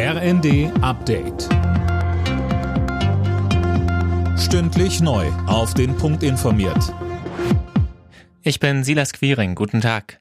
RND 0.00 0.70
Update. 0.80 1.48
Stündlich 4.38 5.00
neu. 5.00 5.26
Auf 5.48 5.74
den 5.74 5.96
Punkt 5.96 6.22
informiert. 6.22 6.94
Ich 8.42 8.60
bin 8.60 8.84
Silas 8.84 9.12
Quiring. 9.12 9.56
Guten 9.56 9.80
Tag. 9.80 10.20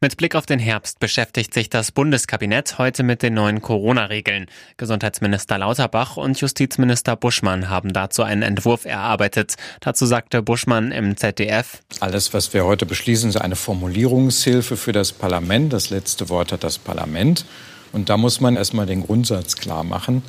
Mit 0.00 0.16
Blick 0.16 0.34
auf 0.34 0.44
den 0.44 0.58
Herbst 0.58 0.98
beschäftigt 0.98 1.54
sich 1.54 1.70
das 1.70 1.92
Bundeskabinett 1.92 2.78
heute 2.78 3.04
mit 3.04 3.22
den 3.22 3.34
neuen 3.34 3.62
Corona-Regeln. 3.62 4.46
Gesundheitsminister 4.76 5.58
Lauterbach 5.58 6.16
und 6.16 6.40
Justizminister 6.40 7.14
Buschmann 7.14 7.68
haben 7.70 7.92
dazu 7.92 8.24
einen 8.24 8.42
Entwurf 8.42 8.86
erarbeitet. 8.86 9.54
Dazu 9.78 10.04
sagte 10.04 10.42
Buschmann 10.42 10.90
im 10.90 11.16
ZDF. 11.16 11.82
Alles, 12.00 12.34
was 12.34 12.52
wir 12.54 12.64
heute 12.64 12.86
beschließen, 12.86 13.30
ist 13.30 13.36
eine 13.36 13.54
Formulierungshilfe 13.54 14.76
für 14.76 14.90
das 14.90 15.12
Parlament. 15.12 15.72
Das 15.72 15.90
letzte 15.90 16.28
Wort 16.28 16.50
hat 16.50 16.64
das 16.64 16.78
Parlament. 16.78 17.44
Und 17.92 18.08
da 18.08 18.16
muss 18.16 18.40
man 18.40 18.56
erstmal 18.56 18.86
den 18.86 19.04
Grundsatz 19.04 19.56
klar 19.56 19.84
machen, 19.84 20.22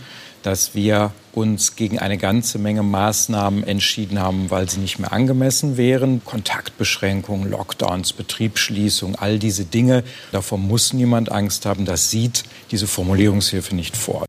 dass 0.44 0.74
wir 0.74 1.12
uns 1.34 1.76
gegen 1.76 2.00
eine 2.00 2.18
ganze 2.18 2.58
Menge 2.58 2.84
Maßnahmen 2.84 3.64
entschieden 3.64 4.20
haben, 4.20 4.50
weil 4.50 4.70
sie 4.70 4.80
nicht 4.80 5.00
mehr 5.00 5.14
angemessen 5.14 5.78
wären. 5.78 6.24
Kontaktbeschränkungen, 6.26 7.50
Lockdowns, 7.50 8.14
Betriebsschließung, 8.14 9.16
all 9.16 9.40
diese 9.40 9.66
Dinge. 9.66 10.04
Davor 10.32 10.58
muss 10.58 10.94
niemand 10.94 11.32
Angst 11.32 11.66
haben. 11.66 11.86
Das 11.86 12.10
sieht 12.10 12.44
diese 12.72 12.88
Formulierungshilfe 12.88 13.76
nicht 13.76 13.96
vor. 13.96 14.26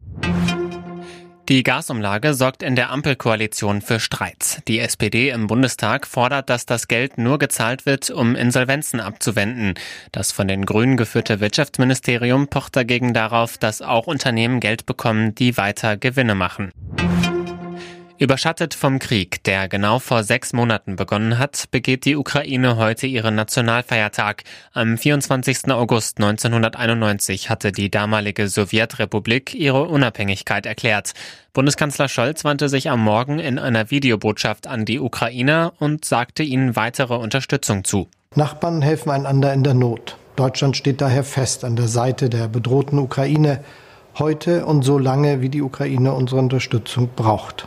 Die 1.52 1.64
Gasumlage 1.64 2.32
sorgt 2.32 2.62
in 2.62 2.76
der 2.76 2.90
Ampelkoalition 2.90 3.82
für 3.82 4.00
Streit. 4.00 4.62
Die 4.68 4.78
SPD 4.78 5.28
im 5.28 5.48
Bundestag 5.48 6.06
fordert, 6.06 6.48
dass 6.48 6.64
das 6.64 6.88
Geld 6.88 7.18
nur 7.18 7.38
gezahlt 7.38 7.84
wird, 7.84 8.08
um 8.08 8.34
Insolvenzen 8.36 9.00
abzuwenden. 9.00 9.74
Das 10.12 10.32
von 10.32 10.48
den 10.48 10.64
Grünen 10.64 10.96
geführte 10.96 11.40
Wirtschaftsministerium 11.40 12.48
pocht 12.48 12.74
dagegen 12.74 13.12
darauf, 13.12 13.58
dass 13.58 13.82
auch 13.82 14.06
Unternehmen 14.06 14.60
Geld 14.60 14.86
bekommen, 14.86 15.34
die 15.34 15.58
weiter 15.58 15.98
Gewinne 15.98 16.34
machen. 16.34 16.72
Überschattet 18.22 18.74
vom 18.74 19.00
Krieg, 19.00 19.42
der 19.42 19.66
genau 19.66 19.98
vor 19.98 20.22
sechs 20.22 20.52
Monaten 20.52 20.94
begonnen 20.94 21.40
hat, 21.40 21.64
begeht 21.72 22.04
die 22.04 22.14
Ukraine 22.14 22.76
heute 22.76 23.08
ihren 23.08 23.34
Nationalfeiertag. 23.34 24.44
Am 24.72 24.96
24. 24.96 25.72
August 25.72 26.18
1991 26.18 27.50
hatte 27.50 27.72
die 27.72 27.90
damalige 27.90 28.46
Sowjetrepublik 28.46 29.56
ihre 29.56 29.88
Unabhängigkeit 29.88 30.66
erklärt. 30.66 31.14
Bundeskanzler 31.52 32.08
Scholz 32.08 32.44
wandte 32.44 32.68
sich 32.68 32.90
am 32.90 33.02
Morgen 33.02 33.40
in 33.40 33.58
einer 33.58 33.90
Videobotschaft 33.90 34.68
an 34.68 34.84
die 34.84 35.00
Ukrainer 35.00 35.72
und 35.80 36.04
sagte 36.04 36.44
ihnen 36.44 36.76
weitere 36.76 37.16
Unterstützung 37.16 37.82
zu. 37.82 38.06
Nachbarn 38.36 38.82
helfen 38.82 39.10
einander 39.10 39.52
in 39.52 39.64
der 39.64 39.74
Not. 39.74 40.16
Deutschland 40.36 40.76
steht 40.76 41.00
daher 41.00 41.24
fest 41.24 41.64
an 41.64 41.74
der 41.74 41.88
Seite 41.88 42.30
der 42.30 42.46
bedrohten 42.46 43.00
Ukraine, 43.00 43.64
heute 44.16 44.64
und 44.64 44.82
so 44.82 44.96
lange, 44.96 45.40
wie 45.40 45.48
die 45.48 45.62
Ukraine 45.62 46.12
unsere 46.12 46.40
Unterstützung 46.40 47.08
braucht. 47.16 47.66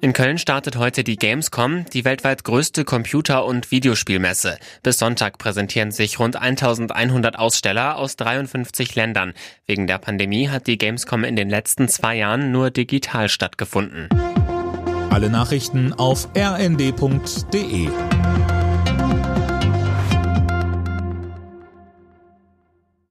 In 0.00 0.12
Köln 0.12 0.38
startet 0.38 0.76
heute 0.76 1.02
die 1.02 1.16
Gamescom, 1.16 1.84
die 1.92 2.04
weltweit 2.04 2.44
größte 2.44 2.84
Computer- 2.84 3.44
und 3.44 3.72
Videospielmesse. 3.72 4.56
Bis 4.84 5.00
Sonntag 5.00 5.38
präsentieren 5.38 5.90
sich 5.90 6.20
rund 6.20 6.36
1100 6.36 7.36
Aussteller 7.36 7.96
aus 7.96 8.14
53 8.14 8.94
Ländern. 8.94 9.32
Wegen 9.66 9.88
der 9.88 9.98
Pandemie 9.98 10.50
hat 10.50 10.68
die 10.68 10.78
Gamescom 10.78 11.24
in 11.24 11.34
den 11.34 11.50
letzten 11.50 11.88
zwei 11.88 12.16
Jahren 12.16 12.52
nur 12.52 12.70
digital 12.70 13.28
stattgefunden. 13.28 14.08
Alle 15.10 15.30
Nachrichten 15.30 15.92
auf 15.92 16.28
rnd.de 16.36 17.88